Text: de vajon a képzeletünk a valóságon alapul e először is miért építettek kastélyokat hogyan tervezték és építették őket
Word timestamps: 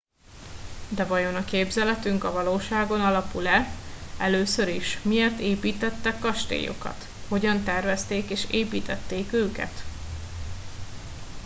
de 0.89 1.05
vajon 1.05 1.35
a 1.35 1.43
képzeletünk 1.45 2.23
a 2.23 2.31
valóságon 2.31 3.01
alapul 3.01 3.47
e 3.47 3.65
először 4.19 4.67
is 4.67 4.99
miért 5.03 5.39
építettek 5.39 6.19
kastélyokat 6.19 7.05
hogyan 7.27 7.63
tervezték 7.63 8.29
és 8.29 8.47
építették 8.51 9.33
őket 9.33 9.83